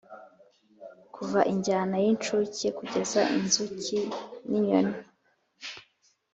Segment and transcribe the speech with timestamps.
[1.15, 3.99] kuva injyana y'incuke kugeza inzuki
[4.49, 4.97] n'inyoni